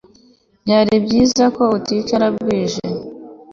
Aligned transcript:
Byari 0.63 0.93
byiza 1.05 1.43
ko 1.55 1.63
uticara 1.77 2.25
bwije 2.35 2.83